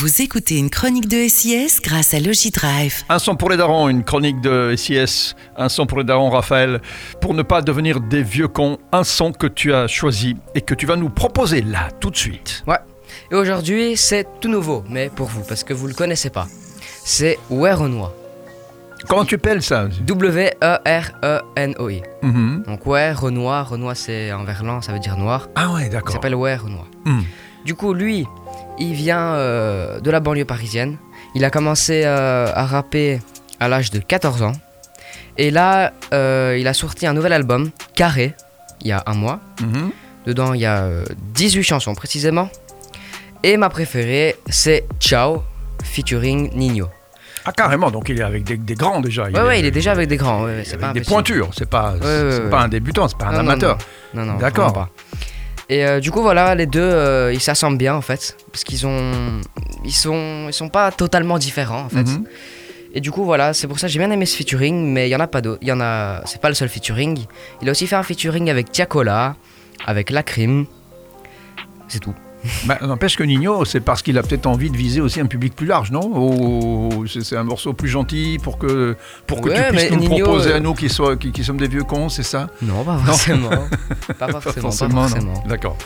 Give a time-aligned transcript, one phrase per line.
[0.00, 3.02] Vous écoutez une chronique de SIS grâce à Logidrive.
[3.10, 6.80] Un son pour les darons, une chronique de SIS, un son pour les darons, Raphaël.
[7.20, 10.74] Pour ne pas devenir des vieux cons, un son que tu as choisi et que
[10.74, 12.64] tu vas nous proposer là, tout de suite.
[12.66, 12.78] Ouais.
[13.30, 16.46] Et aujourd'hui, c'est tout nouveau, mais pour vous, parce que vous le connaissez pas.
[17.04, 18.12] C'est Renoir.
[19.06, 19.86] Comment tu appelles ça?
[20.00, 22.02] W-E-R-E-N-O-I.
[22.22, 22.62] Mhm.
[22.66, 25.50] Donc Ouais Renoir, Renoir c'est en verlan, ça veut dire noir.
[25.56, 26.14] Ah ouais, Il d'accord.
[26.14, 26.86] s'appelle Ouais Renoir.
[27.04, 27.22] Mhm.
[27.66, 28.26] Du coup, lui,
[28.80, 30.96] il vient euh, de la banlieue parisienne.
[31.34, 33.20] Il a commencé euh, à rapper
[33.60, 34.52] à l'âge de 14 ans.
[35.38, 38.34] Et là, euh, il a sorti un nouvel album, Carré,
[38.80, 39.38] il y a un mois.
[39.60, 39.90] Mhm.
[40.26, 41.04] Dedans, il y a euh,
[41.34, 42.50] 18 chansons précisément.
[43.42, 45.42] Et ma préférée, c'est Ciao,
[45.82, 46.88] featuring Nino.
[47.46, 49.24] Ah carrément, donc il est avec des, des grands déjà.
[49.30, 50.44] Ouais, ouais, il est déjà avec des grands.
[50.44, 53.26] ouais, ouais, c'est avec pas des pointures, c'est pas, c'est- pas un débutant, c'est pas
[53.28, 53.78] un Non, non, amateur.
[54.12, 54.74] Non, non, D'accord.
[54.74, 54.90] pas.
[55.70, 58.36] Et euh, du coup, voilà, les deux, euh, ils s'assemblent bien en fait.
[58.50, 59.40] Parce qu'ils ont.
[59.84, 62.02] Ils sont, ils sont pas totalement différents en fait.
[62.02, 62.24] Mhm.
[62.92, 65.12] Et du coup, voilà, c'est pour ça que j'ai bien aimé ce featuring, mais il
[65.12, 65.60] y en a pas d'autres.
[65.62, 66.22] Il y en a.
[66.26, 67.24] C'est pas le seul featuring.
[67.62, 69.36] Il a aussi fait un featuring avec Tiakola,
[69.86, 70.66] avec Lacrim.
[71.86, 72.14] C'est tout.
[72.64, 75.54] Bah, N'empêche que Nino, c'est parce qu'il a peut-être envie de viser aussi un public
[75.54, 78.96] plus large, non Ou c'est un morceau plus gentil pour que,
[79.26, 80.88] pour que Ouais, tu puisses nous Nino, proposer euh, à nous qui,
[81.20, 83.50] qui, qui sommes des vieux cons, c'est ça Non, pas forcément.
[84.18, 84.70] pas forcément.
[84.70, 85.08] pas non.
[85.08, 85.44] forcément.
[85.46, 85.76] D'accord.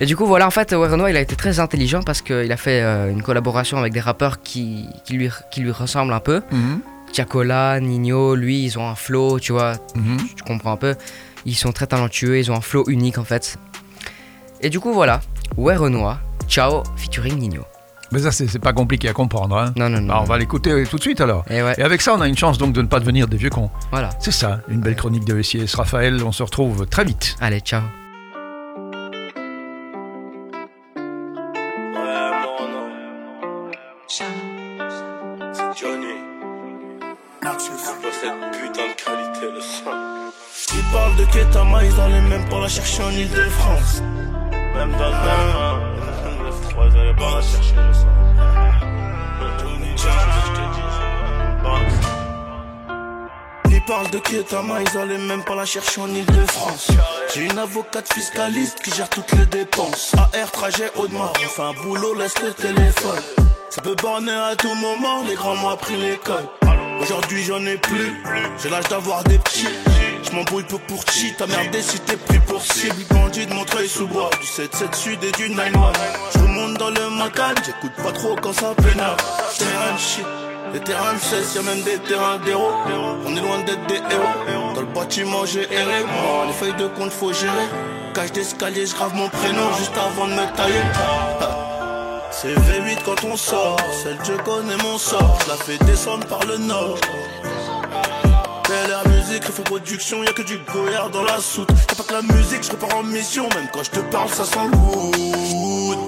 [0.00, 2.56] Et du coup, voilà, en fait, Renoir, il a été très intelligent parce qu'il a
[2.56, 6.42] fait euh, une collaboration avec des rappeurs qui, qui, lui, qui lui ressemblent un peu.
[6.50, 6.80] Mhm.
[7.12, 10.16] Tiakola, Nino, lui, ils ont un flow, tu vois, Mhm.
[10.36, 10.94] tu comprends un peu.
[11.44, 13.58] Ils sont très talentueux, ils ont un flow unique en fait.
[14.60, 15.20] Et du coup, voilà,
[15.56, 17.62] Ouais Renoir, Ciao, featuring Nino.
[18.10, 19.56] Mais ça, c'est pas compliqué à comprendre.
[19.56, 20.12] Hein Non, non, non.
[20.14, 21.44] Ah, on va l'écouter tout de suite alors.
[21.48, 23.36] Et ouais, Et avec ça, on a une chance donc de ne pas devenir des
[23.38, 23.70] vieux cons.
[23.90, 24.10] voilà.
[24.18, 25.74] C'est ça, une belle chronique de SIS.
[25.74, 27.36] Raphaël, on se retrouve très vite.
[27.40, 27.80] Allez, ciao.
[35.74, 36.16] Johnny.
[37.58, 39.90] C'est pas cette putain de qualité, le son.
[40.74, 44.02] Ils parlent de Ketama, ils allaient même pas la chercher en Ile-de-France.
[44.74, 45.52] Même dans le même.
[46.44, 48.12] Le 3, ils pas chercher, le.
[51.62, 51.92] Box.
[53.70, 56.90] Ils de Ketama, ils allaient même pas la chercher en Ile-de-France.
[57.34, 60.14] J'ai une avocate fiscaliste qui gère toutes les dépenses.
[60.34, 63.20] AR, trajet, Audemars, on fait un boulot, laisse le téléphone.
[63.70, 66.46] Ça peut borner à tout moment, les grands m'ont appris l'école.
[67.00, 68.22] Aujourd'hui j'en ai plus,
[68.62, 69.66] j'ai l'âge d'avoir des petits.
[70.32, 73.04] Je m'embrouille peu pour chi, t'as merdé si t'es pris pour cible.
[73.10, 75.58] Bandit de Montreuil sous bois, du 7-7 sud et du 9-1.
[76.32, 79.14] Je remonte dans le macan, j'écoute pas trop quand ça pénale.
[79.58, 80.24] Terrain shit.
[80.72, 82.72] Les terrains de 16, y'a même des terrains d'héros.
[83.26, 84.74] On est loin d'être des héros.
[84.74, 86.02] Dans le bâtiment, j'ai erré.
[86.46, 87.68] Les feuilles de compte, faut gérer.
[88.14, 90.80] Cage d'escalier, je grave mon prénom juste avant de me tailler.
[92.30, 93.76] C'est V8 quand on sort.
[94.02, 95.38] Celle je connais mon sort.
[95.44, 96.96] Je la fais descendre par le nord.
[99.32, 101.70] Musique, refait production, y'a que du goyard dans la soute.
[101.70, 103.48] Y'a pas que la musique, je repars en mission.
[103.54, 105.98] Même quand je te parle, ça sent wood.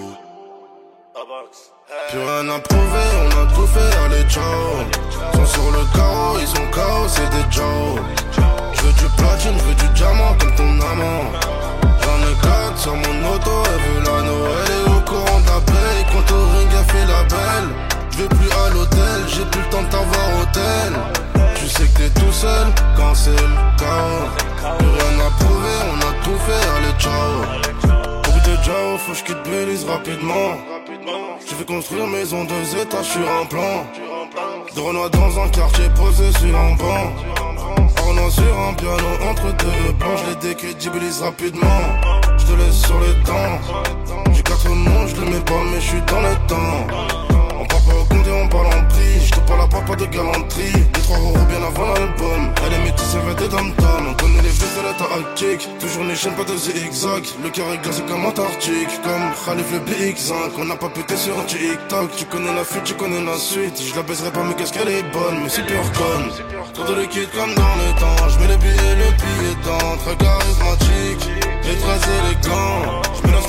[2.11, 4.45] Plus rien à prouver, on a tout fait, allez ciao
[5.37, 7.99] Sont sur le carreau, ils sont chaos, c'est des Joe
[8.75, 9.84] Je veux du platine, je veux du
[29.95, 30.75] rapidement
[31.47, 33.87] je vais construire maison deux étages sur un plan.
[34.75, 37.13] De Renoir dans un quartier posé sur un banc.
[38.03, 40.17] Ornant sur un piano entre deux plans.
[40.17, 41.81] Je les décrédibilise rapidement.
[42.39, 44.33] Je te laisse sur les temps.
[44.33, 47.34] J'ai quatre noms, je les mets pas, mais je suis dans le temps.
[48.45, 49.21] On parle en prix.
[49.25, 50.73] Je te parle à papa de galanterie.
[50.73, 52.53] Les trois euros bien avant l'album.
[52.67, 55.69] Elle est métisse avec des dom On connaît les vis de la tactique.
[55.81, 57.25] Toujours les chaînes, pas de zigzag.
[57.43, 59.03] Le est glacé comme Antarctique.
[59.03, 60.33] Comme Khalif le BX5.
[60.59, 62.11] On n'a pas pété sur un TikTok.
[62.17, 63.81] Tu connais la fuite, tu connais la suite.
[63.81, 65.43] Je la baiserai pas, mais qu'est-ce qu'elle est bonne.
[65.43, 66.31] Mais super conne.
[66.73, 68.29] Trop de liquide comme dans le temps.
[68.29, 69.97] Je mets le billet, le billet dans.
[70.05, 71.31] Très charismatique.
[71.65, 73.04] Et très élégant.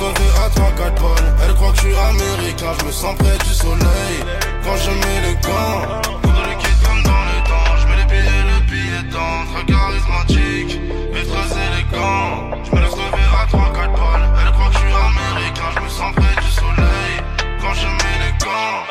[0.05, 1.35] Lever à 3-4 balles.
[1.43, 2.73] Elle croit que je suis américain.
[2.79, 4.15] Je me sens près du soleil.
[4.63, 6.01] Quand je mets les gants.
[6.03, 7.73] Trop de liquide comme dans le temps.
[7.81, 9.39] Je mets les billets, le billet dans.
[9.51, 10.79] Très charismatique.
[11.09, 12.51] Et très élégant.
[12.65, 14.29] Je me laisse lever à 3-4 balles.
[14.45, 15.69] Elle croit que je suis américain.
[15.75, 17.13] Je me sens près du soleil.
[17.61, 18.85] Quand je mets les gants.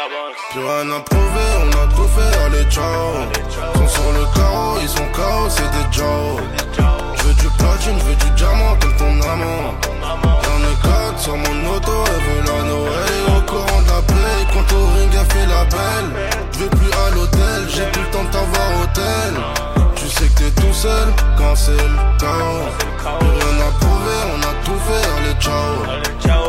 [0.51, 3.27] Plus rien à prouver, on a tout fait, allez ciao
[3.75, 6.43] Sont sur le carreau, ils sont chaos, c'est des Joe
[7.17, 8.34] Je veux du platine, je veux du
[19.97, 21.09] Tu sais que t'es tout seul
[21.39, 22.69] quand c'est le chaos.
[23.21, 23.73] Rien à
[24.35, 26.44] on a tout fait, allez ciao.